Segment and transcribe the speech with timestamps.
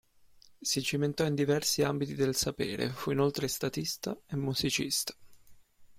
[0.59, 5.13] Si cimentò in diversi ambiti del sapere, fu inoltre statista e musicista.